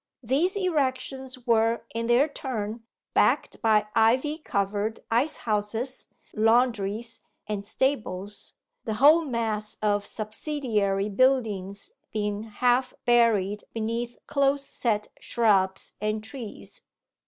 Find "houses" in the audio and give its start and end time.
5.37-6.07